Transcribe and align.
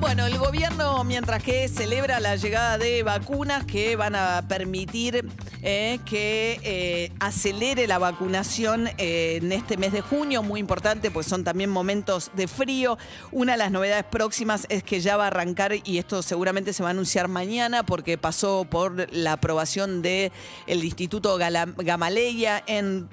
Bueno, 0.00 0.24
el 0.26 0.38
gobierno, 0.38 1.04
mientras 1.04 1.42
que 1.42 1.68
celebra 1.68 2.20
la 2.20 2.34
llegada 2.34 2.78
de 2.78 3.02
vacunas 3.02 3.64
que 3.64 3.96
van 3.96 4.16
a 4.16 4.42
permitir 4.48 5.28
eh, 5.62 6.00
que 6.06 6.58
eh, 6.62 7.12
acelere 7.20 7.86
la 7.86 7.98
vacunación 7.98 8.88
eh, 8.96 9.38
en 9.42 9.52
este 9.52 9.76
mes 9.76 9.92
de 9.92 10.00
junio, 10.00 10.42
muy 10.42 10.58
importante, 10.58 11.10
pues 11.10 11.26
son 11.26 11.44
también 11.44 11.68
momentos 11.68 12.30
de 12.34 12.48
frío. 12.48 12.96
Una 13.30 13.52
de 13.52 13.58
las 13.58 13.70
novedades 13.70 14.04
próximas 14.04 14.66
es 14.70 14.82
que 14.82 15.00
ya 15.00 15.18
va 15.18 15.24
a 15.24 15.26
arrancar, 15.28 15.74
y 15.84 15.98
esto 15.98 16.22
seguramente 16.22 16.72
se 16.72 16.82
va 16.82 16.88
a 16.88 16.92
anunciar 16.92 17.28
mañana, 17.28 17.84
porque 17.84 18.16
pasó 18.16 18.64
por 18.68 19.12
la 19.12 19.34
aprobación 19.34 20.00
del 20.00 20.32
Instituto 20.66 21.36
Gala- 21.36 21.74
Gamaleya 21.76 22.64
en 22.66 23.08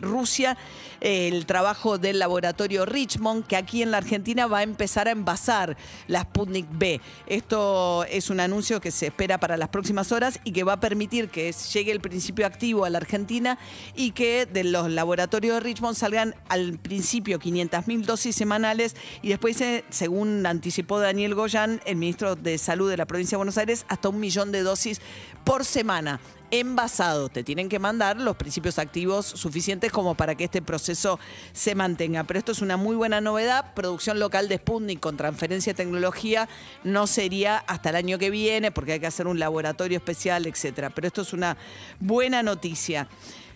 Rusia, 0.00 0.56
el 1.00 1.44
trabajo 1.44 1.98
del 1.98 2.18
laboratorio 2.18 2.86
Richmond, 2.86 3.46
que 3.46 3.56
aquí 3.56 3.82
en 3.82 3.90
la 3.90 3.98
Argentina 3.98 4.46
va 4.46 4.60
a 4.60 4.62
empezar 4.62 5.06
a 5.06 5.10
envasar 5.10 5.76
la 6.14 6.22
Sputnik 6.22 6.66
B. 6.70 7.00
Esto 7.26 8.04
es 8.04 8.30
un 8.30 8.38
anuncio 8.38 8.80
que 8.80 8.92
se 8.92 9.06
espera 9.06 9.38
para 9.38 9.56
las 9.56 9.68
próximas 9.70 10.12
horas 10.12 10.38
y 10.44 10.52
que 10.52 10.62
va 10.62 10.74
a 10.74 10.80
permitir 10.80 11.28
que 11.28 11.52
llegue 11.72 11.90
el 11.90 12.00
principio 12.00 12.46
activo 12.46 12.84
a 12.84 12.90
la 12.90 12.98
Argentina 12.98 13.58
y 13.96 14.12
que 14.12 14.46
de 14.46 14.62
los 14.62 14.88
laboratorios 14.88 15.54
de 15.56 15.60
Richmond 15.60 15.96
salgan 15.96 16.36
al 16.48 16.78
principio 16.78 17.40
500.000 17.40 18.04
dosis 18.04 18.36
semanales 18.36 18.94
y 19.22 19.30
después, 19.30 19.60
eh, 19.60 19.84
según 19.90 20.46
anticipó 20.46 21.00
Daniel 21.00 21.34
Goyan, 21.34 21.80
el 21.84 21.96
ministro 21.96 22.36
de 22.36 22.58
Salud 22.58 22.88
de 22.88 22.96
la 22.96 23.06
provincia 23.06 23.34
de 23.34 23.38
Buenos 23.38 23.58
Aires, 23.58 23.84
hasta 23.88 24.08
un 24.08 24.20
millón 24.20 24.52
de 24.52 24.62
dosis 24.62 25.00
por 25.42 25.64
semana 25.64 26.20
envasado. 26.60 27.28
Te 27.28 27.44
tienen 27.44 27.68
que 27.68 27.78
mandar 27.78 28.20
los 28.20 28.36
principios 28.36 28.78
activos 28.78 29.26
suficientes 29.26 29.92
como 29.92 30.14
para 30.14 30.34
que 30.34 30.44
este 30.44 30.62
proceso 30.62 31.18
se 31.52 31.74
mantenga. 31.74 32.24
Pero 32.24 32.38
esto 32.38 32.52
es 32.52 32.62
una 32.62 32.76
muy 32.76 32.96
buena 32.96 33.20
novedad. 33.20 33.74
Producción 33.74 34.18
local 34.18 34.48
de 34.48 34.56
Sputnik 34.56 35.00
con 35.00 35.16
transferencia 35.16 35.72
de 35.72 35.76
tecnología 35.76 36.48
no 36.82 37.06
sería 37.06 37.58
hasta 37.58 37.90
el 37.90 37.96
año 37.96 38.18
que 38.18 38.30
viene 38.30 38.70
porque 38.72 38.92
hay 38.92 39.00
que 39.00 39.06
hacer 39.06 39.26
un 39.26 39.38
laboratorio 39.38 39.98
especial, 39.98 40.46
etcétera. 40.46 40.90
Pero 40.90 41.06
esto 41.06 41.22
es 41.22 41.32
una 41.32 41.56
buena 42.00 42.42
noticia. 42.42 43.08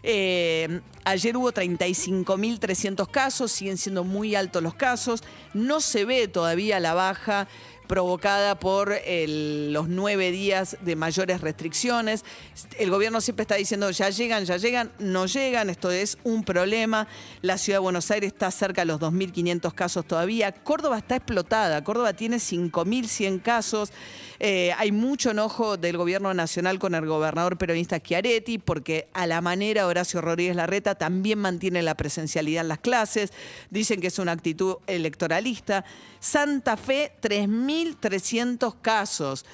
Eh, 0.02 0.80
ayer 1.04 1.36
hubo 1.36 1.52
35.300 1.52 3.10
casos, 3.10 3.52
siguen 3.52 3.76
siendo 3.76 4.04
muy 4.04 4.34
altos 4.34 4.62
los 4.62 4.74
casos. 4.74 5.22
No 5.54 5.80
se 5.80 6.04
ve 6.04 6.28
todavía 6.28 6.80
la 6.80 6.94
baja 6.94 7.48
provocada 7.88 8.60
por 8.60 8.94
los 9.26 9.88
nueve 9.88 10.30
días 10.30 10.76
de 10.82 10.94
mayores 10.94 11.40
restricciones. 11.40 12.24
El 12.78 12.90
gobierno 12.90 13.20
siempre 13.20 13.42
está 13.42 13.56
diciendo, 13.56 13.90
ya 13.90 14.10
llegan, 14.10 14.44
ya 14.44 14.58
llegan, 14.58 14.92
no 14.98 15.26
llegan, 15.26 15.70
esto 15.70 15.90
es 15.90 16.18
un 16.22 16.44
problema. 16.44 17.08
La 17.42 17.58
ciudad 17.58 17.78
de 17.78 17.82
Buenos 17.82 18.10
Aires 18.10 18.32
está 18.32 18.50
cerca 18.50 18.82
de 18.82 18.86
los 18.86 19.00
2.500 19.00 19.74
casos 19.74 20.06
todavía. 20.06 20.52
Córdoba 20.52 20.98
está 20.98 21.16
explotada, 21.16 21.82
Córdoba 21.82 22.12
tiene 22.12 22.36
5.100 22.36 23.42
casos. 23.42 23.90
Eh, 24.40 24.72
hay 24.76 24.92
mucho 24.92 25.30
enojo 25.30 25.76
del 25.76 25.96
gobierno 25.96 26.32
nacional 26.34 26.78
con 26.78 26.94
el 26.94 27.06
gobernador 27.06 27.58
peronista 27.58 27.98
Schiaretti, 27.98 28.58
porque 28.58 29.08
a 29.12 29.26
la 29.26 29.40
manera 29.40 29.86
Horacio 29.86 30.20
Rodríguez 30.20 30.54
Larreta 30.54 30.94
también 30.94 31.38
mantiene 31.38 31.82
la 31.82 31.96
presencialidad 31.96 32.62
en 32.62 32.68
las 32.68 32.78
clases. 32.78 33.32
Dicen 33.70 34.00
que 34.00 34.08
es 34.08 34.18
una 34.18 34.32
actitud 34.32 34.76
electoralista. 34.86 35.84
Santa 36.20 36.76
Fe, 36.76 37.12
3.300 37.84 38.74
casos. 38.80 39.44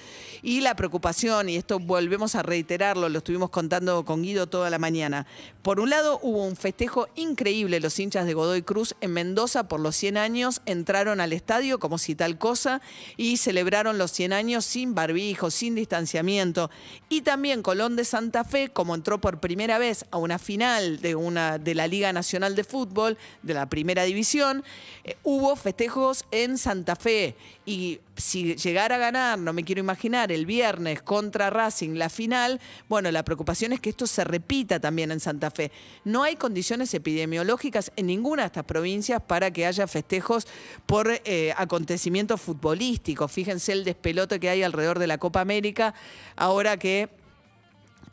Y 0.42 0.61
la 0.61 0.77
preocupación, 0.77 1.48
y 1.48 1.56
esto 1.56 1.78
volvemos 1.78 2.34
a 2.34 2.42
reiterarlo, 2.42 3.08
lo 3.08 3.19
estuvimos 3.19 3.48
contando 3.48 4.05
con 4.05 4.22
Guido 4.22 4.47
toda 4.47 4.69
la 4.69 4.78
mañana. 4.78 5.27
Por 5.62 5.81
un 5.81 5.89
lado, 5.89 6.19
hubo 6.22 6.44
un 6.44 6.56
festejo 6.56 7.08
increíble, 7.14 7.81
los 7.81 7.98
hinchas 7.98 8.27
de 8.27 8.34
Godoy 8.34 8.61
Cruz 8.61 8.94
en 9.00 9.12
Mendoza 9.12 9.69
por 9.69 9.81
los 9.81 9.97
100 9.97 10.19
años 10.19 10.61
entraron 10.66 11.20
al 11.20 11.33
estadio 11.33 11.78
como 11.78 11.97
si 11.97 12.14
tal 12.14 12.36
cosa 12.36 12.83
y 13.16 13.39
celebraron 13.39 13.97
los 13.97 14.11
100 14.11 14.34
años 14.34 14.66
sin 14.66 14.94
barbijo, 14.94 15.50
sin 15.50 15.75
distanciamiento. 15.75 16.71
Y 17.09 17.22
también 17.22 17.62
Colón 17.62 17.97
de 17.97 18.04
Santa 18.04 18.44
Fe, 18.44 18.69
como 18.69 18.94
entró 18.94 19.22
por 19.22 19.41
primera 19.41 19.78
vez 19.78 20.04
a 20.10 20.19
una 20.19 20.38
final 20.38 21.00
de, 21.00 21.15
una, 21.15 21.56
de 21.56 21.75
la 21.75 21.87
Liga 21.87 22.12
Nacional 22.12 22.54
de 22.54 22.65
Fútbol, 22.65 23.16
de 23.43 23.54
la 23.54 23.71
primera 23.71 24.03
división, 24.04 24.62
eh, 25.04 25.16
hubo 25.22 25.56
festejos 25.56 26.27
en 26.31 26.59
Santa 26.59 26.97
Fe. 26.97 27.34
Y 27.65 28.00
si 28.16 28.54
llegara 28.54 28.97
a 28.97 28.98
ganar, 28.98 29.38
no 29.38 29.52
me 29.52 29.64
quiero 29.64 29.80
imaginar, 29.80 30.30
el 30.30 30.47
viernes 30.47 31.02
contra 31.02 31.50
Racing 31.50 31.94
la 31.94 32.08
final, 32.08 32.60
bueno, 32.88 33.10
la 33.10 33.25
preocupación 33.25 33.72
es 33.72 33.80
que 33.80 33.91
esto 33.91 34.06
se 34.06 34.25
repita 34.25 34.80
también 34.80 35.10
en 35.10 35.20
Santa 35.20 35.50
Fe. 35.50 35.72
No 36.04 36.22
hay 36.22 36.36
condiciones 36.36 36.94
epidemiológicas 36.94 37.92
en 37.97 38.06
ninguna 38.06 38.42
de 38.42 38.47
estas 38.47 38.64
provincias 38.64 39.20
para 39.22 39.50
que 39.50 39.66
haya 39.66 39.86
festejos 39.86 40.47
por 40.86 41.10
eh, 41.24 41.53
acontecimientos 41.56 42.41
futbolísticos. 42.41 43.30
Fíjense 43.30 43.72
el 43.72 43.84
despelote 43.84 44.38
que 44.38 44.48
hay 44.48 44.62
alrededor 44.62 44.98
de 44.98 45.06
la 45.06 45.19
Copa 45.19 45.41
América, 45.41 45.94
ahora 46.36 46.76
que 46.76 47.08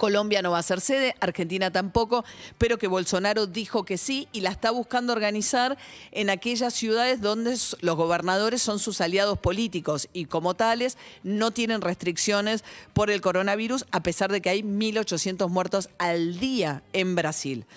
Colombia 0.02 0.42
no 0.42 0.50
va 0.50 0.58
a 0.58 0.64
ser 0.64 0.82
sede, 0.82 1.16
Argentina 1.20 1.70
tampoco, 1.70 2.26
pero 2.58 2.80
que 2.80 2.88
Bolsonaro 2.88 3.46
dijo 3.46 3.86
que 3.86 4.00
sí 4.00 4.28
y 4.32 4.42
la 4.42 4.50
está 4.50 4.72
buscando 4.72 5.14
organizar 5.14 5.78
en 6.12 6.32
aquellas 6.32 6.74
ciudades 6.74 7.22
donde 7.22 7.56
los 7.82 7.96
gobernadores 7.96 8.64
son 8.64 8.80
sus 8.80 9.00
aliados 9.00 9.38
políticos 9.38 10.10
y 10.12 10.26
como 10.26 10.56
tales 10.56 10.98
no 11.22 11.52
tienen 11.52 11.82
restricciones 11.82 12.64
por 12.94 13.12
el 13.12 13.22
coronavirus, 13.22 13.86
a 13.92 14.02
pesar 14.02 14.32
de 14.32 14.42
que 14.42 14.50
hay 14.50 14.64
1.800 14.64 15.48
muertos 15.50 15.88
al 16.00 16.40
día 16.40 16.82
en 16.94 17.14
Brasil. 17.14 17.68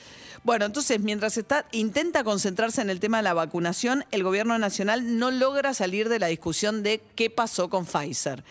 Bueno, 0.45 0.65
entonces, 0.65 1.01
mientras 1.01 1.37
está, 1.37 1.67
intenta 1.73 2.25
concentrarse 2.25 2.81
en 2.81 2.89
el 2.89 3.01
tema 3.01 3.19
de 3.19 3.25
la 3.25 3.35
vacunación, 3.35 4.07
el 4.13 4.23
gobierno 4.23 4.59
nacional 4.59 5.19
no 5.19 5.31
logra 5.31 5.75
salir 5.75 6.09
de 6.09 6.21
la 6.21 6.29
discusión 6.29 6.83
de 6.83 7.03
qué 7.17 7.29
pasó 7.29 7.69
con 7.69 7.85
Pfizer. 7.85 8.43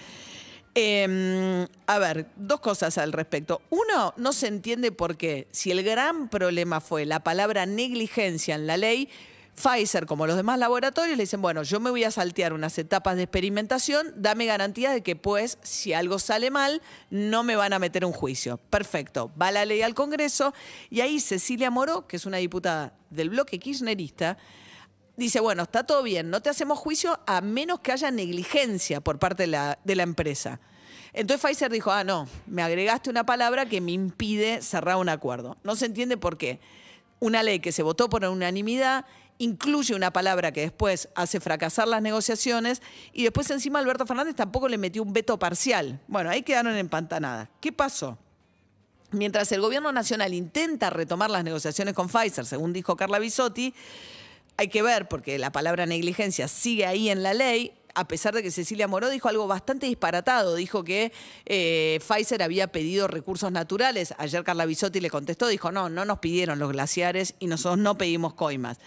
Eh, 0.76 1.68
a 1.86 2.00
ver, 2.00 2.28
dos 2.36 2.60
cosas 2.60 2.98
al 2.98 3.14
respecto. 3.14 3.62
Uno, 3.70 4.14
no 4.18 4.34
se 4.34 4.48
entiende 4.48 4.92
por 4.92 5.18
qué. 5.18 5.48
Si 5.52 5.72
el 5.72 5.84
gran 5.84 6.30
problema 6.30 6.82
fue 6.82 7.06
la 7.06 7.24
palabra 7.24 7.66
negligencia 7.66 8.56
en 8.56 8.66
la 8.66 8.78
ley, 8.78 9.10
Pfizer, 9.56 10.08
como 10.08 10.26
los 10.26 10.36
demás 10.36 10.58
laboratorios, 10.58 11.16
le 11.16 11.24
dicen, 11.24 11.42
bueno, 11.42 11.62
yo 11.62 11.80
me 11.80 11.92
voy 11.92 12.04
a 12.04 12.12
saltear 12.12 12.54
unas 12.54 12.78
etapas 12.80 13.16
de 13.16 13.24
experimentación, 13.24 14.12
dame 14.16 14.48
garantía 14.48 14.92
de 14.92 15.04
que, 15.04 15.16
pues, 15.16 15.60
si 15.62 15.94
algo 15.94 16.18
sale 16.18 16.50
mal, 16.50 16.82
no 17.12 17.44
me 17.44 17.56
van 17.56 17.72
a 17.74 17.80
meter 17.80 18.04
un 18.04 18.14
juicio. 18.14 18.58
Perfecto. 18.58 19.32
Va 19.40 19.52
la 19.52 19.66
ley 19.66 19.84
al 19.84 19.94
Congreso 19.94 20.54
y 20.90 21.02
ahí 21.02 21.20
Cecilia 21.20 21.70
Moró, 21.70 22.08
que 22.08 22.16
es 22.16 22.26
una 22.26 22.38
diputada 22.38 22.94
del 23.12 23.30
bloque 23.30 23.60
kirchnerista, 23.60 24.38
dice, 25.18 25.40
bueno, 25.40 25.64
está 25.64 25.84
todo 25.84 26.04
bien, 26.04 26.30
no 26.30 26.42
te 26.42 26.50
hacemos 26.50 26.80
juicio 26.80 27.20
a 27.26 27.42
menos 27.42 27.80
que 27.80 27.92
haya 27.92 28.12
negligencia 28.12 29.02
por 29.02 29.20
parte 29.20 29.44
de 29.44 29.48
la, 29.48 29.80
de 29.84 29.96
la 29.96 30.04
empresa. 30.04 30.60
Entonces 31.14 31.46
Pfizer 31.46 31.72
dijo, 31.72 31.92
ah, 31.92 32.04
no, 32.04 32.28
me 32.48 32.64
agregaste 32.64 33.10
una 33.10 33.26
palabra 33.26 33.68
que 33.68 33.82
me 33.82 33.92
impide 33.92 34.62
cerrar 34.62 34.98
un 34.98 35.10
acuerdo. 35.10 35.58
No 35.64 35.76
se 35.76 35.86
entiende 35.86 36.18
por 36.18 36.38
qué. 36.38 36.60
Una 37.20 37.44
ley 37.44 37.60
que 37.60 37.72
se 37.72 37.84
votó 37.84 38.10
por 38.10 38.26
unanimidad 38.26 39.06
incluye 39.38 39.96
una 39.96 40.12
palabra 40.12 40.52
que 40.52 40.62
después 40.62 41.10
hace 41.16 41.40
fracasar 41.40 41.88
las 41.88 42.02
negociaciones 42.02 42.82
y 43.12 43.24
después 43.24 43.50
encima 43.50 43.80
Alberto 43.80 44.06
Fernández 44.06 44.36
tampoco 44.36 44.68
le 44.68 44.78
metió 44.78 45.04
un 45.04 45.14
veto 45.14 45.38
parcial. 45.38 46.00
Bueno, 46.08 46.30
ahí 46.30 46.42
quedaron 46.42 46.76
empantanadas. 46.76 47.50
¿Qué 47.60 47.72
pasó? 47.72 48.18
Mientras 49.12 49.52
el 49.52 49.62
gobierno 49.62 49.92
nacional 49.92 50.34
intenta 50.34 50.90
retomar 50.90 51.30
las 51.30 51.44
negociaciones 51.44 51.94
con 51.94 52.10
Pfizer, 52.10 52.46
según 52.46 52.74
dijo 52.74 52.96
Carla 52.96 53.20
Bisotti, 53.20 53.74
hay 54.58 54.68
que 54.68 54.82
ver, 54.82 55.08
porque 55.08 55.38
la 55.40 55.52
palabra 55.52 55.86
negligencia 55.86 56.48
sigue 56.48 56.86
ahí 56.86 57.10
en 57.10 57.24
la 57.24 57.34
ley, 57.34 57.74
a 57.96 58.08
pesar 58.08 58.34
de 58.34 58.42
que 58.42 58.52
Cecilia 58.52 58.88
Moró 58.88 59.10
dijo 59.10 59.30
algo 59.30 59.48
bastante 59.48 59.86
disparatado. 59.86 60.56
Dijo 60.56 60.84
que 60.84 61.12
eh, 61.46 62.00
Pfizer 62.08 62.42
había 62.42 62.72
pedido 62.72 63.08
recursos 63.08 63.52
naturales. 63.52 64.14
Ayer 64.18 64.44
Carla 64.44 64.66
Bisotti 64.66 65.00
le 65.00 65.10
contestó, 65.10 65.48
dijo, 65.48 65.72
no, 65.72 65.90
no 65.90 66.06
nos 66.06 66.20
pidieron 66.20 66.60
los 66.60 66.72
glaciares 66.72 67.36
y 67.40 67.48
nosotros 67.48 67.78
no 67.78 67.98
pedimos 67.98 68.34
coimas. 68.34 68.80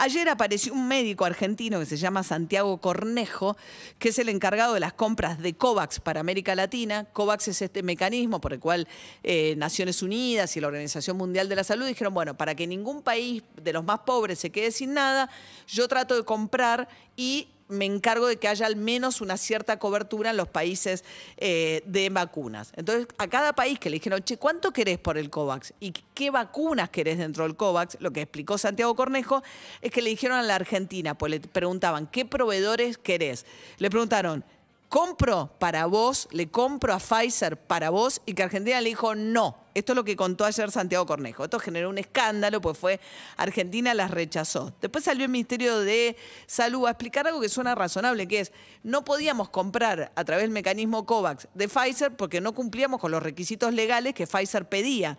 Ayer 0.00 0.28
apareció 0.28 0.74
un 0.74 0.86
médico 0.86 1.24
argentino 1.24 1.80
que 1.80 1.84
se 1.84 1.96
llama 1.96 2.22
Santiago 2.22 2.80
Cornejo, 2.80 3.56
que 3.98 4.10
es 4.10 4.18
el 4.20 4.28
encargado 4.28 4.74
de 4.74 4.78
las 4.78 4.92
compras 4.92 5.40
de 5.40 5.54
COVAX 5.54 5.98
para 5.98 6.20
América 6.20 6.54
Latina. 6.54 7.06
COVAX 7.12 7.48
es 7.48 7.62
este 7.62 7.82
mecanismo 7.82 8.40
por 8.40 8.52
el 8.52 8.60
cual 8.60 8.86
eh, 9.24 9.56
Naciones 9.56 10.00
Unidas 10.00 10.56
y 10.56 10.60
la 10.60 10.68
Organización 10.68 11.16
Mundial 11.16 11.48
de 11.48 11.56
la 11.56 11.64
Salud 11.64 11.84
dijeron, 11.84 12.14
bueno, 12.14 12.36
para 12.36 12.54
que 12.54 12.68
ningún 12.68 13.02
país 13.02 13.42
de 13.60 13.72
los 13.72 13.82
más 13.82 13.98
pobres 14.06 14.38
se 14.38 14.50
quede 14.50 14.70
sin 14.70 14.94
nada, 14.94 15.28
yo 15.66 15.88
trato 15.88 16.14
de 16.14 16.22
comprar 16.22 16.88
y 17.16 17.48
me 17.68 17.84
encargo 17.84 18.26
de 18.26 18.36
que 18.36 18.48
haya 18.48 18.66
al 18.66 18.76
menos 18.76 19.20
una 19.20 19.36
cierta 19.36 19.78
cobertura 19.78 20.30
en 20.30 20.36
los 20.36 20.48
países 20.48 21.04
eh, 21.36 21.82
de 21.86 22.10
vacunas. 22.10 22.72
Entonces, 22.76 23.06
a 23.18 23.28
cada 23.28 23.52
país 23.52 23.78
que 23.78 23.90
le 23.90 23.94
dijeron, 23.94 24.22
che, 24.22 24.36
¿cuánto 24.36 24.72
querés 24.72 24.98
por 24.98 25.18
el 25.18 25.30
COVAX? 25.30 25.74
¿Y 25.80 25.92
qué 26.14 26.30
vacunas 26.30 26.90
querés 26.90 27.18
dentro 27.18 27.44
del 27.44 27.56
COVAX? 27.56 27.98
Lo 28.00 28.10
que 28.10 28.22
explicó 28.22 28.58
Santiago 28.58 28.94
Cornejo 28.96 29.42
es 29.80 29.90
que 29.90 30.02
le 30.02 30.10
dijeron 30.10 30.38
a 30.38 30.42
la 30.42 30.54
Argentina, 30.54 31.16
pues 31.16 31.30
le 31.30 31.40
preguntaban, 31.40 32.06
¿qué 32.06 32.24
proveedores 32.24 32.98
querés? 32.98 33.46
Le 33.78 33.90
preguntaron, 33.90 34.44
¿compro 34.88 35.50
para 35.58 35.86
vos? 35.86 36.28
¿Le 36.30 36.48
compro 36.48 36.94
a 36.94 36.98
Pfizer 36.98 37.56
para 37.56 37.90
vos? 37.90 38.22
Y 38.26 38.34
que 38.34 38.42
Argentina 38.42 38.80
le 38.80 38.88
dijo, 38.88 39.14
no, 39.14 39.56
Esto 39.78 39.92
es 39.92 39.96
lo 39.96 40.04
que 40.04 40.16
contó 40.16 40.44
ayer 40.44 40.72
Santiago 40.72 41.06
Cornejo. 41.06 41.44
Esto 41.44 41.60
generó 41.60 41.88
un 41.88 41.98
escándalo, 41.98 42.60
pues 42.60 42.76
fue 42.76 42.98
Argentina 43.36 43.94
las 43.94 44.10
rechazó. 44.10 44.74
Después 44.80 45.04
salió 45.04 45.24
el 45.24 45.30
Ministerio 45.30 45.78
de 45.78 46.16
Salud 46.46 46.86
a 46.86 46.90
explicar 46.90 47.28
algo 47.28 47.40
que 47.40 47.48
suena 47.48 47.76
razonable, 47.76 48.26
que 48.26 48.40
es, 48.40 48.52
no 48.82 49.04
podíamos 49.04 49.50
comprar 49.50 50.10
a 50.16 50.24
través 50.24 50.42
del 50.42 50.50
mecanismo 50.50 51.06
COVAX 51.06 51.46
de 51.54 51.68
Pfizer 51.68 52.16
porque 52.16 52.40
no 52.40 52.54
cumplíamos 52.54 53.00
con 53.00 53.12
los 53.12 53.22
requisitos 53.22 53.72
legales 53.72 54.14
que 54.14 54.26
Pfizer 54.26 54.68
pedía. 54.68 55.16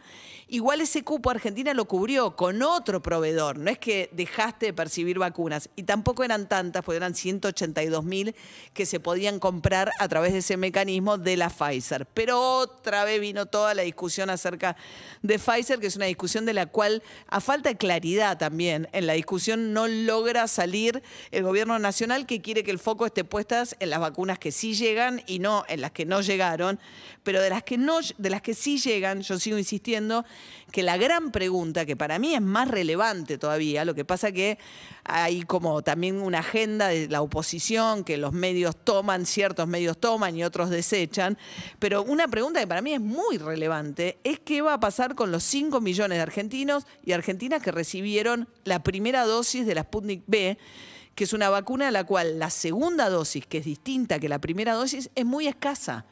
Igual 0.50 0.82
ese 0.82 1.04
cupo 1.04 1.30
Argentina 1.30 1.74
lo 1.74 1.86
cubrió 1.86 2.36
con 2.36 2.62
otro 2.62 3.02
proveedor, 3.02 3.60
no 3.60 3.70
es 3.70 3.78
que 3.78 4.10
dejaste 4.12 4.68
de 4.68 4.74
percibir 4.74 5.20
vacunas 5.20 5.70
y 5.78 5.84
tampoco 5.84 6.24
eran 6.24 6.50
tantas, 6.50 6.84
porque 6.84 6.98
eran 6.98 7.16
182 7.16 8.04
mil 8.04 8.36
que 8.74 8.86
se 8.86 9.00
podían 9.00 9.40
comprar 9.40 9.92
a 10.00 10.08
través 10.10 10.34
de 10.34 10.40
ese 10.40 10.58
mecanismo 10.58 11.18
de 11.18 11.38
la 11.38 11.50
Pfizer. 11.50 12.06
Pero 12.08 12.42
otra 12.58 13.06
vez 13.06 13.22
vino 13.22 13.46
toda 13.46 13.74
la 13.74 13.84
discusión 13.84 14.30
acerca 14.30 14.49
de 15.22 15.40
Pfizer, 15.40 15.80
que 15.80 15.88
es 15.88 15.96
una 15.96 16.06
discusión 16.06 16.46
de 16.46 16.54
la 16.54 16.66
cual, 16.66 17.04
a 17.28 17.42
falta 17.42 17.70
de 17.70 17.78
claridad 17.78 18.38
también, 18.38 18.88
en 18.92 19.08
la 19.08 19.14
discusión 19.14 19.74
no 19.74 19.88
logra 19.88 20.48
salir 20.48 21.04
el 21.32 21.44
gobierno 21.44 21.78
nacional 21.80 22.26
que 22.26 22.42
quiere 22.42 22.64
que 22.64 22.72
el 22.72 22.80
foco 22.80 23.06
esté 23.06 23.24
puestas 23.24 23.76
en 23.80 23.90
las 23.90 24.00
vacunas 24.00 24.40
que 24.40 24.52
sí 24.52 24.74
llegan 24.74 25.22
y 25.28 25.40
no 25.40 25.64
en 25.68 25.82
las 25.82 25.92
que 25.92 26.06
no 26.06 26.22
llegaron, 26.22 26.80
pero 27.24 27.42
de 27.42 27.50
las 27.50 27.64
que 27.64 27.78
no 27.78 28.00
de 28.18 28.30
las 28.30 28.42
que 28.42 28.54
sí 28.54 28.78
llegan, 28.78 29.22
yo 29.22 29.40
sigo 29.40 29.58
insistiendo 29.58 30.26
que 30.72 30.84
la 30.84 30.98
gran 30.98 31.32
pregunta 31.32 31.86
que 31.86 31.96
para 31.96 32.20
mí 32.20 32.36
es 32.36 32.42
más 32.42 32.68
relevante 32.68 33.38
todavía, 33.38 33.86
lo 33.86 33.96
que 33.96 34.06
pasa 34.06 34.32
que 34.32 34.58
hay 35.04 35.44
como 35.44 35.82
también 35.82 36.22
una 36.22 36.40
agenda 36.40 36.88
de 36.88 37.08
la 37.08 37.22
oposición 37.22 38.04
que 38.04 38.18
los 38.18 38.34
medios 38.34 38.76
toman, 38.84 39.26
ciertos 39.26 39.68
medios 39.68 40.00
toman 40.00 40.36
y 40.36 40.44
otros 40.44 40.70
desechan, 40.70 41.38
pero 41.80 42.04
una 42.04 42.28
pregunta 42.28 42.60
que 42.60 42.68
para 42.68 42.82
mí 42.82 42.94
es 42.94 43.02
muy 43.02 43.38
relevante 43.38 44.20
es 44.24 44.39
qué 44.44 44.62
va 44.62 44.74
a 44.74 44.80
pasar 44.80 45.16
con 45.16 45.32
los 45.32 45.44
5 45.44 45.82
millones 45.82 46.18
de 46.18 46.22
argentinos 46.22 46.86
y 47.04 47.12
argentinas 47.14 47.62
que 47.62 47.72
recibieron 47.72 48.48
la 48.64 48.84
primera 48.84 49.26
dosis 49.26 49.66
de 49.66 49.76
la 49.76 49.84
Sputnik 49.84 50.24
B 50.28 50.58
que 51.20 51.26
es 51.26 51.34
una 51.34 51.50
vacuna 51.50 51.88
de 51.88 51.92
la 51.92 52.06
cual 52.06 52.40
la 52.40 52.50
segunda 52.50 53.10
dosis, 53.10 53.46
que 53.46 53.58
es 53.58 53.66
distinta 53.66 54.20
que 54.20 54.30
la 54.30 54.40
primera 54.40 54.74
dosis, 54.74 55.10
es 55.16 55.26
muy 55.26 55.48
escasa. 55.48 56.06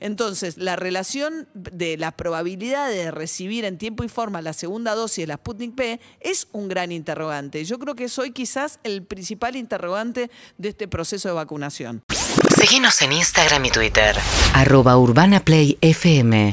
Entonces, 0.00 0.56
la 0.56 0.74
relación 0.74 1.48
de 1.52 1.98
la 1.98 2.12
probabilidad 2.12 2.88
de 2.88 3.10
recibir 3.10 3.66
en 3.66 3.76
tiempo 3.76 4.04
y 4.04 4.08
forma 4.08 4.40
la 4.40 4.54
segunda 4.54 4.94
dosis 4.94 5.24
de 5.24 5.26
la 5.26 5.34
Sputnik 5.34 5.74
P 5.74 6.00
es 6.20 6.48
un 6.52 6.68
gran 6.68 6.92
interrogante. 6.92 7.62
Yo 7.66 7.78
creo 7.78 7.94
que 7.94 8.08
soy 8.08 8.30
quizás 8.30 8.80
el 8.84 9.02
principal 9.02 9.54
interrogante 9.54 10.30
de 10.56 10.70
este 10.70 10.88
proceso 10.88 11.28
de 11.28 11.34
vacunación. 11.34 12.02
Seguimos 12.56 13.02
en 13.02 13.12
Instagram 13.12 13.66
y 13.66 13.70
Twitter. 13.70 14.16
Arroba 14.54 14.96
Urbana 14.96 15.40
Play 15.40 15.76
FM. 15.82 16.52